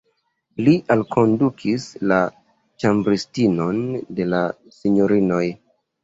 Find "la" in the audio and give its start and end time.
2.11-2.17, 4.31-4.39